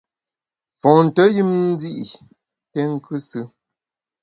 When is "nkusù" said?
2.91-3.41